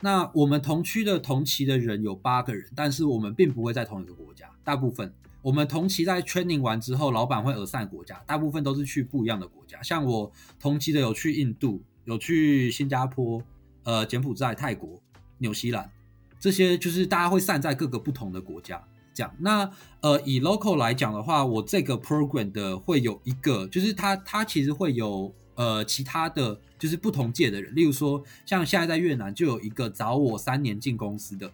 [0.00, 4.48] 那我们同区的同期的人有八个人，但是我们并不会在同一个国家。
[4.62, 9.82] 大部分我们同期在 training 完之后，老板会 assign 国家，大部分都是去不一样的国家。
[9.82, 13.42] 像我同期的有去印度，有去新加坡、
[13.82, 15.00] 呃柬埔寨、泰国、
[15.38, 15.90] 纽西兰，
[16.38, 18.84] 这些就是大家会散在各个不同的国家。
[19.16, 19.68] 讲那
[20.02, 31.50] 呃，以 local 来讲的话，我这个 program 的会有一个，就是他他其实会有呃其他的就是不同届的人，例如说像现在在越南就有一个找我三年进公司的，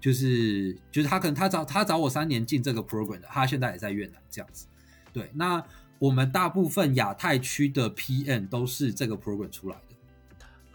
[0.00, 4.66] 就是就是他可能他找他找我三年进这个 program 的，他现在也在越南这样子。
[5.12, 5.62] 对，那
[5.98, 9.93] 我们大部分亚太区的 PM 都是这个 program 出来的。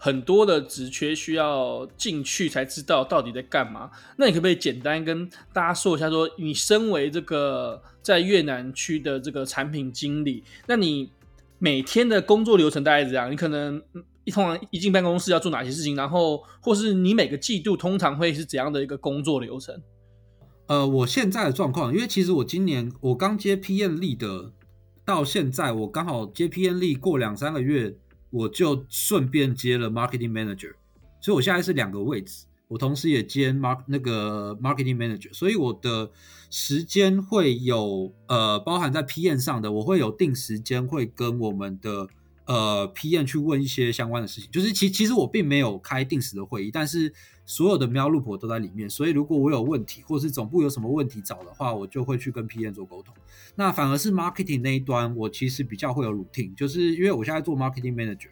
[0.02, 3.90] 很多的职缺需要进去才知道到底在干嘛。
[4.16, 11.12] 那你可不可以简单跟大家说一下说，你身为这个在越南区的这个产品经理，那你
[11.58, 13.30] 每天的工作流程大概是怎样？
[13.30, 13.82] 你可能
[14.24, 15.94] 一通常一进办公室要做哪些事情？
[15.94, 19.78] 然后，或是你每个季度通常会是怎样的一个工作流程？
[20.68, 24.50] 呃，我现在的状况，因为其实我今年我刚接 P N 力的，
[25.04, 27.94] 到现在我刚好接 PM Lead 过两三个月。
[28.30, 30.72] 我就顺便接了 marketing manager，
[31.20, 36.10] 所以我现在是两个位置，我同时也兼 mark 那个 marketing manager，所以我的
[36.50, 42.08] 时间会有呃包含在 PM 上的，我会有定时间会跟我们的。
[42.46, 47.14] 呃，PM 去问一些相关的事情，就是其其实我并没有开定时的会议，但是
[47.50, 53.12] 所有的喵路婆都在里面所以如果我有问题或是总部有什么问题找的话我就会去跟 pn 做沟通。
[53.56, 58.28] 那反而是 marketing 那一端我其实比较会有 routine 就是因为我现在做 marketing manager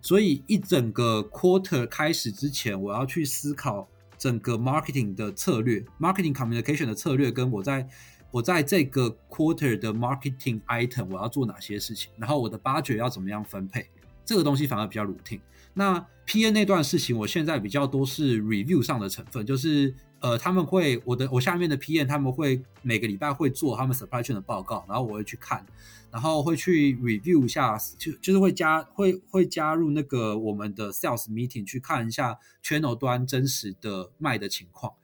[0.00, 7.86] 所以一整个 quarter 开始之前我要去思考整个 marketing 的策略 marketing communication 的策略跟我在
[8.30, 13.86] 我在这个 quarter 的 marketing item 我要做哪些事情然后我的 budget 要怎么样分配
[14.24, 15.40] 这个东西反而比较 routine
[15.78, 25.64] 那 P N 那段事情，我现在比较多是 review 上的成分，就是呃他们会我的我下面的 P N 他们会每个礼拜会做他们 supply chain 的报告，然后我会去看，
[26.10, 34.94] 然后会去 review 一下，就就是会加会会加入那个我们的 sales meeting 去看一下 channel 端真实的卖的情况。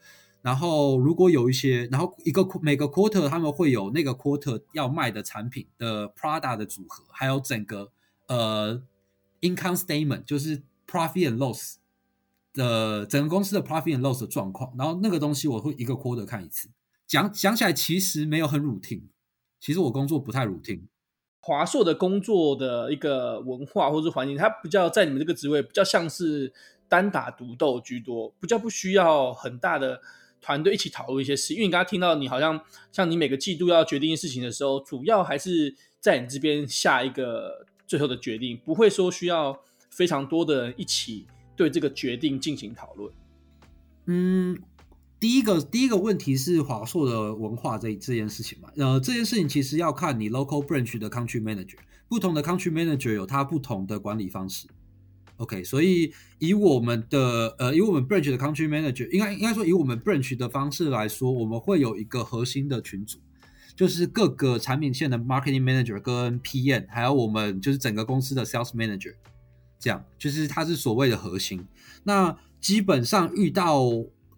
[0.41, 7.93] 然后如果有一些，然后一个每个 quarter 他们会有那个 quarter 要卖的产品的 Prada 的组合，还有整个
[8.27, 8.83] 呃
[9.43, 11.75] income statement，就是 profit and loss
[12.55, 14.75] 的整个公司的 profit and loss 的状况。
[14.79, 16.71] 然后那个东西我会一个 quarter 看一次。
[17.07, 19.03] 讲讲起来其实没有很 routine，
[19.61, 20.85] 其实我工作不太 routine。
[21.41, 26.51] 华硕的工作的一个文化或者环境，它比较在你们这个职位比较像是
[26.89, 30.01] 单打独斗居多，比较不需要很大的。
[30.45, 43.13] 团队一起讨论一些事，因为你刚刚听到你好像像你每个季度要决定事情的时候，主要还是在你这边下一个最后的决定，不会说需要非常多的人一起对这个决定进行讨论。
[44.07, 44.59] 嗯，
[45.21, 51.77] 第一个第一个问题是华硕的文化这这件事情嘛，呃，这件事情其实要看你 local branch 的 country manager，
[52.09, 54.67] 不同的 country manager 有他不同的管理方式。
[55.37, 63.19] OK，所以以我们的呃，以我们 branch 的 country manager，应该应该说以我们 branch 的方式来说，我们会有一个核心的群组，
[63.75, 69.15] 就是各个产品线的 marketing manager 跟 PM，还有我们就是整个公司的 sales manager，
[69.79, 71.67] 这样就是它是所谓的核心。
[72.05, 73.83] 那基本上遇到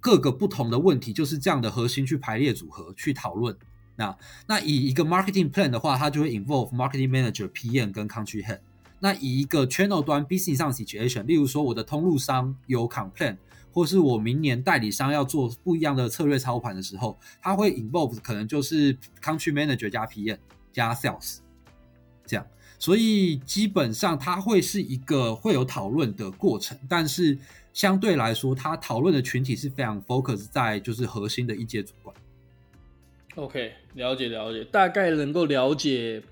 [0.00, 3.56] 各个不同的问题，就是这样的核心去排列组合去讨论。
[3.96, 4.16] 那
[4.46, 8.60] 那以一个 marketing plan 的话，它就会 involve marketing manager、PM 跟 country head。
[9.00, 13.36] 那以一个 channel 端 business 上 situation，例如说我的通路商有 complain，
[13.74, 20.38] 或是我明年代理商要做不一样的策略操盘的时候，它会 involve 可能就是 country manager 加 PM
[20.72, 21.38] 加 sales
[22.24, 22.46] 这样，
[22.78, 27.36] 所以基本上它会是一个会有讨论的过程，但是
[27.72, 32.14] 相对来说，它讨论的群体是非常 focus 在就是核心的一阶主管。
[33.34, 36.22] OK，了解了解，大概能够了解。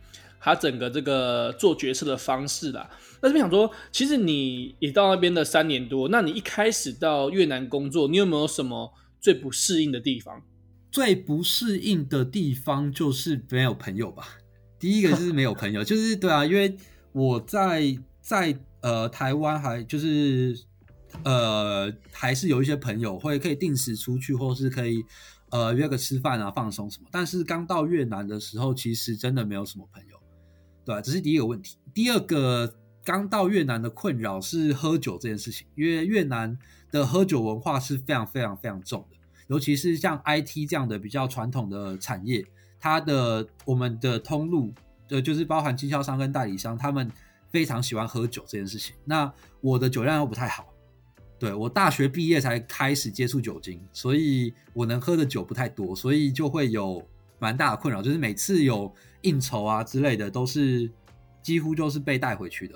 [0.44, 2.90] 他整个这个做决策的方式啦，
[3.22, 10.42] 那这边想说，其实你也到那边的三年多，那你一开始到越南工作，你有没有什么最不适应的地方？
[10.90, 14.26] 最不适应的地方就是没有朋友吧。
[14.80, 16.76] 第一个就是没有朋友，就是对啊，因为
[17.12, 20.58] 我在在呃台湾还就是
[21.22, 25.04] 呃还是有一些朋友会可以定时出去，或是可以
[25.50, 27.06] 呃约个吃饭啊放松什么。
[27.12, 30.11] 但是刚到越南的时候，其实真的没有什么朋友。
[30.84, 31.76] 对，这是第一个问题。
[31.94, 36.58] 第二个，刚到越南的困扰是喝酒这件事情，因为越南
[36.90, 39.16] 的喝酒文化是非常非常非常重的，
[39.46, 42.44] 尤其是像 IT 这样的比较传统的产业，
[42.80, 44.72] 它的我们的通路
[45.06, 47.10] 的就是包含经销商跟代理商，他们
[47.50, 48.96] 非常喜欢喝酒这件事情。
[49.04, 50.72] 那我的酒量又不太好，
[51.38, 57.06] 对，我大学毕业才开始接触酒精，所以我能喝的酒不太多，所以就会有
[57.38, 58.92] 蛮大的困扰，就是每次有。
[59.22, 60.88] 应酬啊之类的都是
[61.42, 62.74] 几乎就是被带回去的，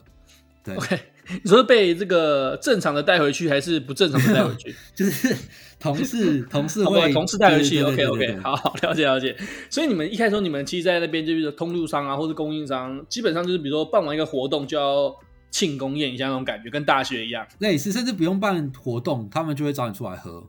[0.65, 0.75] 对。
[0.75, 0.99] OK，
[1.43, 4.75] 你说是被这个正常的带回去，还是不正常的带回去？
[4.95, 5.37] 就是
[5.79, 7.83] 同事 同事会同事带回去。
[7.83, 9.37] OK OK，好，好，了解了解。
[9.71, 15.15] 所以你们一开始说你们其实在那边就是通路商啊，或者供应商，基本上就是比如说办完一个活动就要
[15.51, 17.47] 庆功宴一下那种感觉，跟大学一样。
[17.59, 20.49] 类似，甚至不用办活动，他们就会找你出来喝。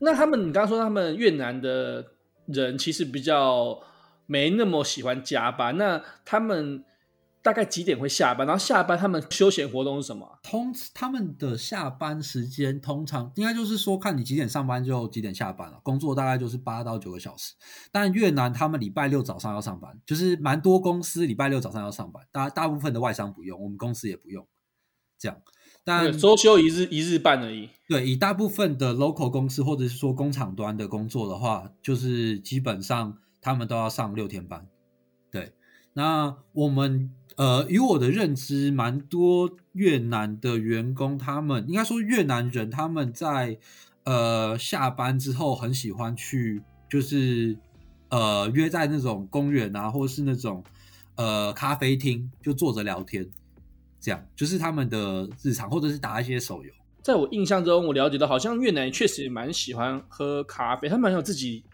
[0.00, 2.04] 那他们，你刚刚说他们越南的
[2.46, 3.78] 人其实比较。
[4.26, 6.84] 没那么喜欢加班，那他们
[7.42, 8.46] 大概几点会下班？
[8.46, 10.38] 然后下班他们休闲活动是什么？
[10.44, 15.80] 通他们的下班时间通常应该就是说，看你几点上班就几点下班了。
[15.82, 17.54] 工作大概就是八到九个小时。
[17.90, 24.46] 但越南他们礼拜六早上要上班，就是蛮多公司礼拜六早上要上班，大大部分的外商不用，我们公司也不用
[25.18, 25.36] 这样。
[25.82, 27.68] 但周休一日一日半而已。
[27.88, 33.18] 对，以大部分的 local 公司或者是说工厂端的工作的话，就是基本上。
[33.42, 34.66] 他们都要上六天班，
[35.30, 35.52] 对。
[35.94, 43.58] 那我们呃，以我的认知，蛮多越南的员工，他们应该说越南人，他们在
[44.04, 47.58] 呃下班之后很喜欢去，就是
[48.08, 50.64] 呃约在那种公园啊，或是那种
[51.16, 53.28] 呃咖啡厅，就坐着聊天，
[54.00, 56.72] 这样就是他们的日常，或者是打一些手游。
[57.02, 61.64] 在我印象中，我了解到好像越南确实也蛮喜欢喝咖啡，他们蛮有自己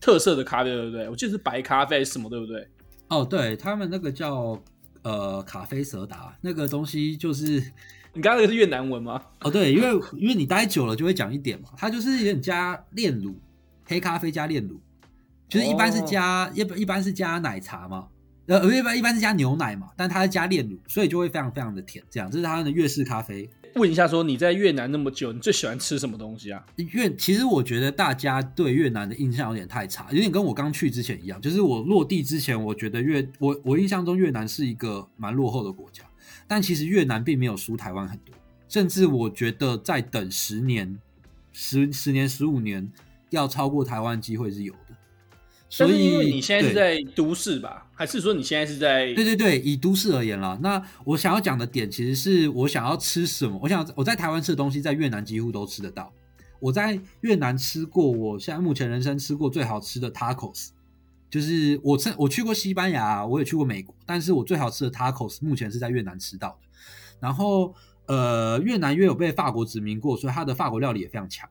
[0.00, 1.08] 特色的咖啡，对不对？
[1.08, 2.66] 我记得是白咖啡什么，对不对？
[3.08, 4.60] 哦，对他们那个叫。
[5.02, 7.54] 呃，卡啡蛇达那个东西就是，
[8.12, 9.18] 你刚刚那个是越南文吗？
[9.40, 13.34] 哦，对，因为因为你待久了就会讲一点嘛，它就是有点加炼乳，
[13.86, 14.78] 黑咖啡加炼乳，
[15.48, 18.08] 就是一般是加一、哦、一般是加奶茶嘛，
[18.44, 23.48] 呃，一般一般是加牛奶嘛，但它是加炼乳，所以就会非常非常的甜，这样，这是它的越式咖啡。
[23.74, 26.64] 问一下，说你在越南那么久，你最喜欢吃什么东西啊？
[26.76, 31.40] 越其实我觉得大家对越南的印象有点太差，有点跟我刚去之前一样。
[31.40, 36.04] 就是我落地之前，我觉得越我我印象中越南是一个蛮落后的国家，
[36.46, 38.34] 但其实越南并没有输台湾很多，
[38.68, 40.98] 甚至我觉得再等十年、
[41.52, 42.90] 十十年、十五年，
[43.30, 44.89] 要超过台湾机会是有的。
[45.70, 47.86] 所以因为你现在是在都市吧？
[47.94, 49.14] 还是说你现在是在？
[49.14, 50.58] 对对对，以都市而言啦。
[50.60, 53.56] 那我想要讲的点，其实是我想要吃什么。
[53.62, 56.12] 我想我在台湾吃的东西，在越南几乎都吃得到。
[56.58, 60.70] 我在越南吃过，我现在目前人生吃过最好吃的 tacos，
[61.30, 66.68] 就是我曾我去过西班牙，我也去过美国，但是我最好吃的 tacos 目前是在越南吃到的。
[67.20, 67.72] 然后
[68.06, 71.48] 呃，越南因为有被法国殖民过，所以它的法国料理也非常强。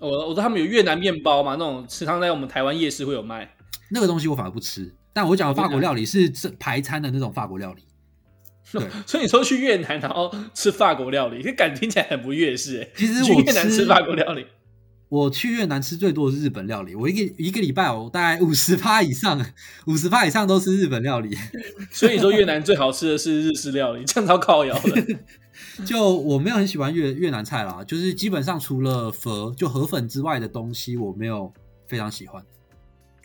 [0.00, 3.48] 我我说他们有越南面包嘛，那种时常在我们台湾夜市会有卖。
[3.90, 7.82] 那个东西我反而不吃，但我讲的法国料理是排餐的那种法国料理。
[8.72, 12.88] 对，所以你说去越南然后吃法国料理，这感觉听起来很不越式哎。
[12.96, 14.46] 其实我去越南吃法国料理，
[15.08, 16.94] 我去越南吃最多的是日本料理。
[16.94, 19.44] 我一个一个礼拜我大概五十趴以上，
[19.86, 21.36] 五十趴以上都是日本料理。
[21.90, 25.04] 所以说越南最好吃的是日式料理，这样超靠腰的。
[25.84, 31.52] 就我没有很喜欢越越南菜啦，就是基本上除了粉就河粉之外的东西，我没有
[31.86, 32.44] 非常喜欢。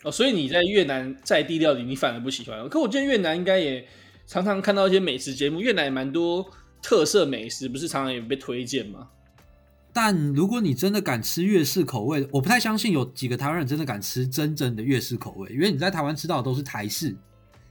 [0.04, 2.68] 哦，所以你在越南在地料理，你反而不喜欢。
[2.68, 3.86] 可我觉得越南应该也
[4.26, 6.48] 常常看到一些美食节目，越南也蛮多
[6.82, 9.08] 特色美食，不是常常也被推荐吗？
[9.92, 17.16] 但如果你真的敢吃越式口味，我不太相信有几个台湾人真的敢吃真正的越式口味，因为你在台湾吃到的都是台式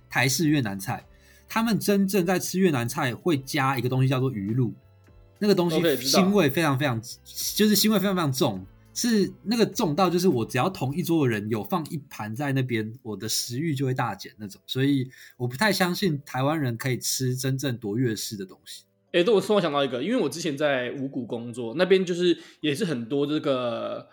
[0.09, 1.05] 台式越南菜。
[1.47, 4.73] 他们真正在吃越南菜会加一个东西叫做鱼露，
[5.39, 7.01] 那个东西腥味非常非常，
[7.55, 14.61] 就是腥味非常非常重，是那个重到就是我只要同一桌的人有放一盘在那边，我的食欲就会大减那种。
[14.65, 18.83] 所以我不太相信台湾人可以吃真正夺越式的东西。
[19.11, 24.07] 哎，对，我突然想到一个，因为我之前在五股工作，那边就是也是很多这个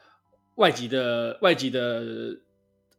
[0.57, 2.37] 外籍的外籍的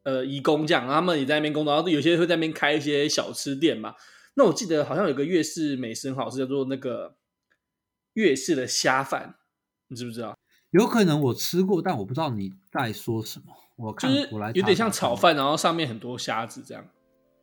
[0.04, 3.93] 呃移工这样，他们也在那边工作，然后有些会在那边开一些小吃店嘛。
[4.36, 7.15] 那我记得好像有个粤式美食很好吃，叫做那个
[8.13, 9.36] 粤式的虾饭，
[9.88, 10.36] 你知不知道？
[10.72, 13.46] 有可能我吃过，但我不知道你在说什么。
[13.76, 16.86] 我看就是我来有点像炒饭，然后上面很多虾子这样。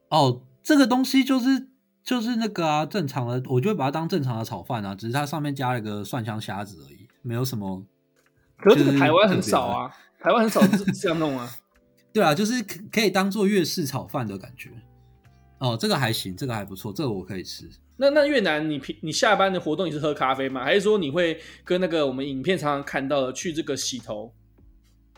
[0.09, 1.69] 哦，这个东西就是
[2.03, 7.85] 就是那个啊，正常的，我就会把它当正常的炒饭啊，只是它上面加了一个蒜香虾子而已，没有什么。
[8.57, 10.61] 可是这个台湾很少啊，台湾很少
[11.01, 11.49] 这样弄啊。
[12.13, 14.71] 对啊，就是可以当做粤式炒饭的感觉。
[15.61, 17.69] 哦，这个还行，这个还不错，这个我可以吃。
[17.99, 20.65] 那那越南你，你平你下班的活动你是喝咖啡吗？
[20.65, 24.33] 还是说你会跟那个我们影片常常看到的去这个洗头？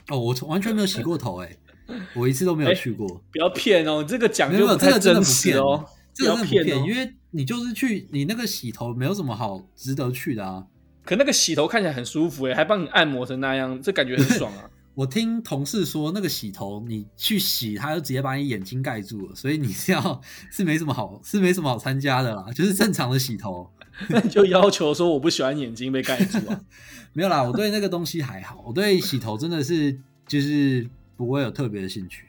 [0.08, 1.56] 哦，我从完全没有洗过头，哎，
[2.16, 3.06] 我一次都没有去过。
[3.32, 10.66] 不要骗哦，这个讲究不太真实哦，这个骗，因为你就是去你那个洗头，没有什么好值得去的啊。
[11.04, 14.68] 可那个洗头看起来很舒服哎，还帮你按摩成那样，这感觉很爽啊。
[14.94, 23.70] 我听同事说，那个洗头你去洗，他就直接把你眼睛盖住了，所以你是要是没什么好，是没什么好参加的啦，就是正常的洗头。
[24.10, 26.60] 那你就要求说我不喜欢眼睛被盖住啊？
[27.14, 32.26] 没有啦，我对那个东西还好，我对洗头真的是就是不会有特别的兴趣。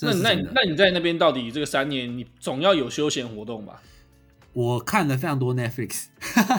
[0.00, 3.82] 那那那你在那边到底这个三年，你总要有休闲活动吧？
[4.54, 6.06] 我看了非常多 Netflix。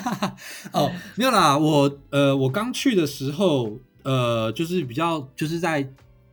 [0.74, 3.80] 哦，没有啦，我呃，我刚去的时候。
[4.04, 5.88] 呃，就是比较就是在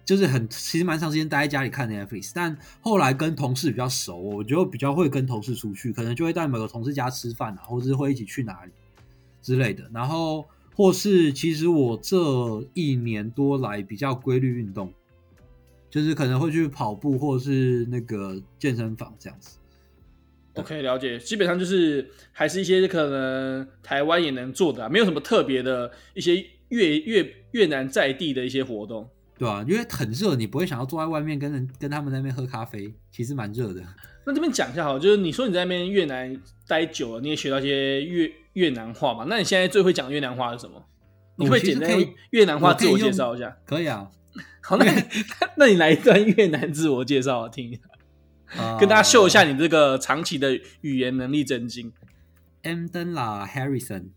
[0.04, 8.70] 就是很其实蛮长时间待在家里看 Netflix，但后来跟同事比较熟，我就比较会跟同事出去，可能就会在某个同事家吃饭啊，或者是会一起去哪里
[9.42, 9.90] 之类的。
[9.92, 10.46] 然后
[10.76, 12.16] 或是其实我这
[12.72, 14.92] 一年多来比较规律运动，
[15.90, 19.58] 就是可能会去跑步或是那个健身房这样子。
[20.54, 26.46] OK，了解，基本上就是还是一些可能台湾也能做的，没有什么特别的一些。
[26.68, 29.08] 越越越南在地的一些活动，
[29.38, 33.82] 对啊，因为很热，你不会想要坐在外面跟人跟他们在那边喝咖啡，其实蛮热的。
[34.24, 36.36] 那这边讲一下好，就是你说你在那边越南
[36.66, 39.24] 待久了，你也学到一些越越南话嘛？
[39.28, 40.84] 那你现在最会讲越南话是什么？
[41.36, 41.90] 你会简单
[42.30, 43.56] 越南话自我介绍一下？
[43.64, 44.10] 可以啊。
[44.62, 45.02] 好，那你
[45.56, 47.80] 那你来一段越南自我介绍，我听一下，
[48.56, 51.92] 呃、跟大家秀一下你这个长期的语言能力真经。
[52.64, 54.08] Em tên là Harrison,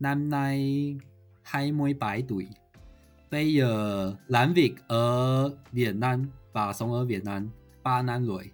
[0.00, 0.98] năm nay
[1.72, 2.46] mươi bảy tuổi,
[3.30, 7.48] bây giờ làm việc ở Việt Nam và sống ở Việt Nam
[7.82, 8.50] ba năm rồi。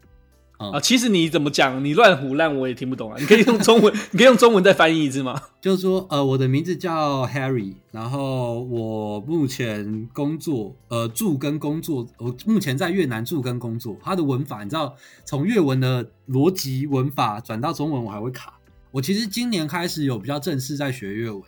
[0.56, 3.16] 啊，其实你怎么讲，你乱胡乱我也听不懂啊！
[3.18, 5.42] 你可以用中文， 你可以用中文再翻译一次吗？
[5.60, 13.96] 就是说，呃，我的名字叫 Harry，然后我目前工作，呃，住跟工作，我目前在越南住跟工作。
[14.00, 18.54] 他的文法，你知道，从越文的逻辑文法转到中文，我还会卡。
[18.92, 21.42] 我其实今年开始有比较正式在学越文，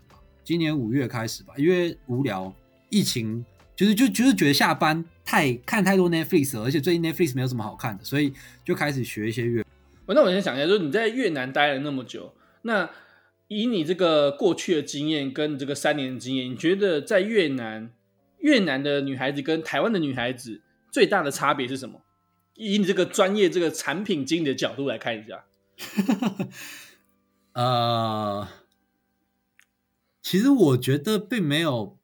[0.47, 2.55] 今年五月开始吧，因为无聊，
[2.89, 3.45] 疫情。
[3.75, 8.33] 就是就就是觉得下班太看太多 Netflix 了，而且最近 Netflix 没有什么好看的，所以
[8.65, 10.15] 就开始学一些越哦。
[10.15, 12.33] 那我先想一下，就是你在越南待了那么久，
[12.63, 12.89] 那
[13.49, 17.91] 以你这个过去的经验跟这个三年的经验，你觉得在越南
[18.39, 22.01] 越南的女孩子跟台湾的女孩子最大的差别是什么？
[22.55, 25.45] 以你这个专业这个产品经理的角度来看一下。
[27.53, 28.49] 呃，
[30.27, 32.01] 其实我觉得并没有。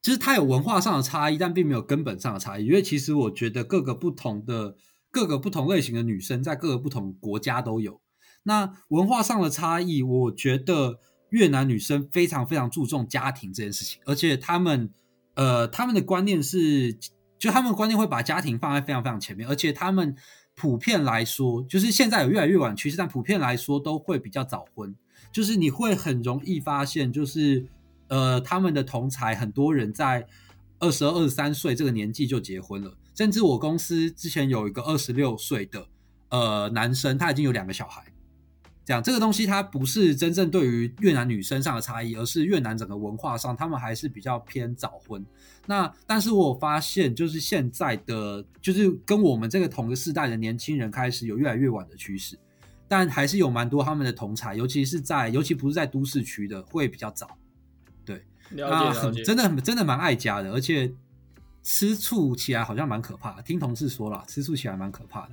[0.00, 2.64] 其实它有文化上的差异，但并没有根本上的差异。
[2.64, 4.76] 因为其实我觉得各个不同的、
[5.10, 8.00] 各个不同类型的女生，在各个不同国家都有。
[8.44, 14.88] 那文化上的差异，我觉得越南女生非常非常注重家庭这件事情，而且他们
[15.34, 16.96] 呃，他们的观念是，
[17.38, 20.16] 就他们观念会把家庭放在非常非常前面，而且他们
[20.54, 24.96] 普遍来说，就是现在有越来越晚趋势，但普遍来说都会比较早婚。
[25.32, 27.66] 就是你会很容易发现，就是。
[28.08, 30.24] 呃，他们的同才很多人在
[30.78, 35.88] 二十二、十三岁这个年纪就结婚了，甚至我公司之前有一个二十六岁的
[36.28, 38.04] 呃男生，他已经有两个小孩。
[38.84, 45.26] 这样，这个东西它不是真正对于越南女生上的差异，而是越南整个文化上，他们还是比较偏早婚。
[45.66, 52.38] 那但是我发现，就是现在的，就是跟我们这个同个世代的年轻人开始有越来越晚的趋势，
[52.88, 57.36] 但还是有蛮多他们的同才，尤其是在，尤其不是在都市区的，会比较早。
[58.50, 60.92] 了解，了解，很真的很真的蛮爱家的，而且
[61.64, 63.42] 吃醋起来好像蛮可怕的。
[63.42, 65.30] 听同事说了，吃醋起来蛮可怕的。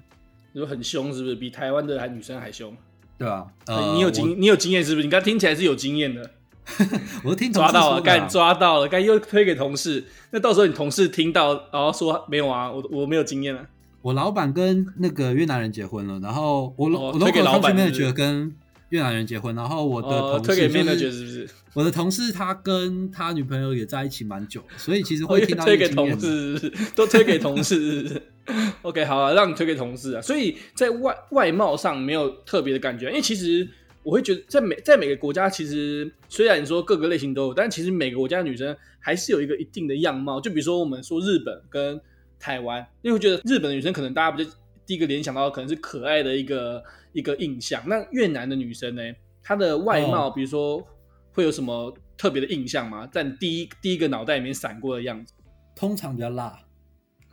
[0.52, 1.36] 你说很凶是不是？
[1.36, 2.76] 比台湾的还女生还凶？
[3.20, 5.06] 对啊，呃、你有经你有经验是不是？
[5.06, 6.32] 你刚听起来是有经验的。
[7.24, 10.04] 我都听抓到了，该抓到了，该又推给同事。
[10.32, 13.64] 那到时候你同事听到，然后说没有啊，我我没有经验啊。
[14.04, 18.54] 我老板跟那个越南人结婚了，然后我、哦、我推给老板是不是跟。
[18.90, 21.50] 越南人结婚，然后我的同事、就是哦、推给面是不是？
[21.74, 28.22] 我的同事他跟他女朋友也在一起蛮久，所以其实会听到推给同事， 都推给同事。
[28.84, 30.22] OK，好啊，让你推给同事啊。
[30.22, 33.68] 所以在外外貌上没有特别的感觉，因为其实
[34.04, 40.40] 我会觉得在每在每个国家，其实虽然你说各个类型都有，但其实每个国家的女生还是有一个一定的样貌。
[40.40, 42.00] 就比如说我们说日本跟
[42.44, 44.52] 台湾，因为我觉得日本的女生可能大家比较
[44.86, 46.84] 第一个联想到可能是可爱的一个。
[47.16, 49.04] 一个印象，那越南的女生呢？
[49.44, 50.84] 她的外貌，比如说
[51.32, 53.06] 会有什么特别的印象吗？
[53.06, 55.32] 在第一第一个脑袋里面闪过的样子，
[55.76, 56.58] 通常比较辣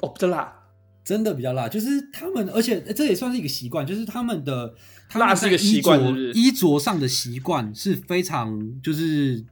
[0.00, 0.54] 哦，比较辣，
[1.02, 1.66] 真的比较辣。
[1.66, 4.74] 就是他们，而且这也算是一个习惯，就是他们的
[5.14, 5.98] 辣是一个习惯？
[6.34, 9.42] 衣着上的习惯是非常就是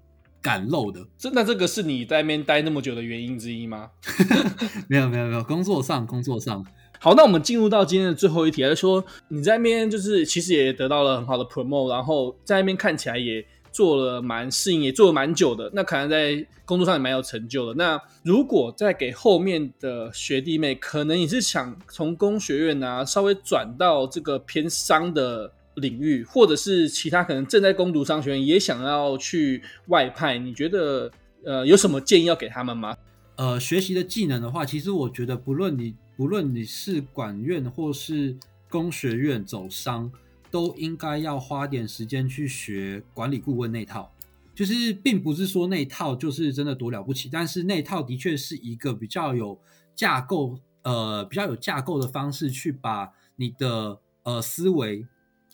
[0.42, 1.06] 敢露的。
[1.16, 3.90] 真的，这个是你在那边待那么久的原因之一吗？
[4.88, 6.64] 没有，没有，没有，工作上，工作上。
[7.00, 17.74] 好，那我们进入到今天的最后一题，就是说你在那边就是其实也得到了很好的 promote，然后在那边看起来也做了蛮适应，也做了蛮久的，那可能在工作上也蛮有成就的。
[17.74, 31.10] 那如果再给后面的学弟妹，可能你是想从工学院啊稍微转到这个偏商的领域，或者是其他可能正在攻读商学院也想要去外派，你觉得
[31.44, 32.96] 呃有什么建议要给他们吗？
[33.36, 35.94] 呃，学习的技能的话，其实我觉得不论你。
[36.18, 38.36] 不论你是管院或是
[38.68, 40.10] 工学院走商，
[40.50, 44.12] 都应该要花点时间去学管理顾问那套。
[44.52, 49.56] 就是并不是说那套就是真的多了不起，但是那套的确是一个比较有
[49.94, 55.06] 架构，呃，比较有架构的方式去把你的呃思维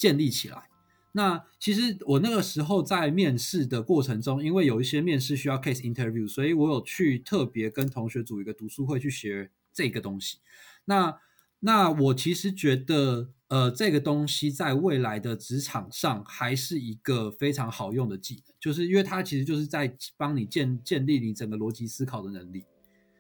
[0.05, 0.69] 建立起来。
[1.13, 10.41] 那其实我那个时候在面试的过程中，因为有一些面试需要 case interview，所以我有去特别跟同学组一个读书会去学这个东西。
[10.85, 11.19] 那
[11.61, 22.65] 那我其实觉得，呃，这个东西在未来的职场上还是一个非常好用的技能，就是因为它其实就是在帮你建建立你整个逻辑思考的能力。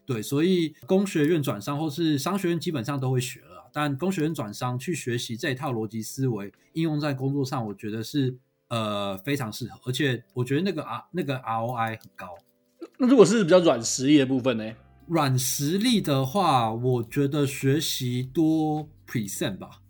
[0.04, 8.32] 对，所以工学院转商或是商学院基本上都会学了，但工学院转商去学习这一套逻辑思维，应用在工作上，我觉得是
[8.68, 12.28] 呃非常适合，而且我觉得那个 R 那个 ROI 很高。
[12.98, 14.72] 那如果是比较软实力的部分呢？
[15.08, 19.82] 软实力的话，我觉得学习多 present 吧，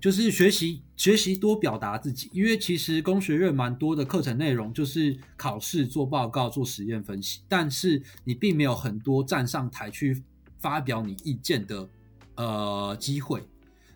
[0.00, 10.22] 就是学习学习多表达自己，因为其实工学院蛮多的课程内容就是考试、做报告、做实验分析，但是你并没有很多站上台去
[10.58, 11.88] 发表你意见的
[12.36, 13.42] 呃机会。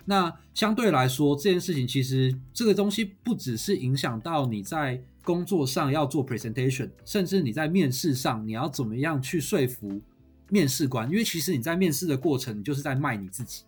[0.05, 10.01] 那相对来说，这件事情其实这个东西不只是影响到你在工作上要做 presentation，甚至你在面试上你要怎么样去说服
[10.51, 13.62] 面试官，因为其实你在面试的过程，你就是在卖你自己。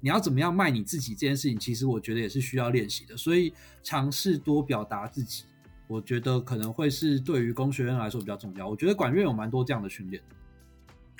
[0.00, 3.16] 你要怎么样卖你自己这件事情，其实我觉得也是需要练习的。
[3.16, 3.52] 所以
[3.82, 5.44] 尝试多表达自己，
[5.88, 8.68] 我觉得可能会是对于工学院来说比较重要。
[8.68, 10.22] 我觉得管院有蛮多这样的训练。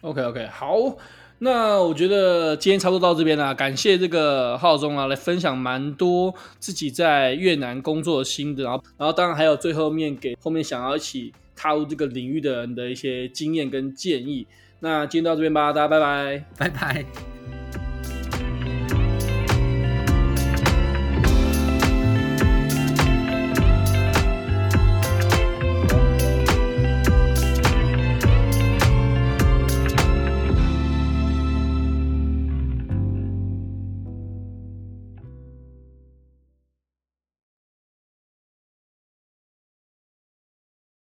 [0.02, 0.96] OK OK，好。
[1.40, 14.46] 那我觉得今天差不多到这边啦，感谢这个浩中啊来分享蛮多自己在越南工作的心得，然后然后当然还有最后面给后面想要一起踏入这个领域的人的一些经验跟建议。
[14.80, 17.37] 那今天到这边吧，大家拜拜，拜拜。